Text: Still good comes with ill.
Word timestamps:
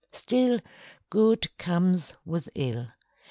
Still 0.13 0.57
good 1.11 1.55
comes 1.59 2.15
with 2.25 2.49
ill. 2.55 2.87